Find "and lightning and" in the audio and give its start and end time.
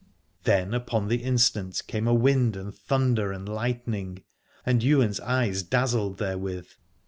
3.31-4.83